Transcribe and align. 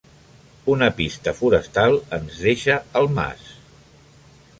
Una 0.75 0.87
pista 0.99 1.33
forestal 1.39 1.97
ens 2.19 2.39
deixa 2.47 2.79
al 3.01 3.11
mas. 3.19 3.45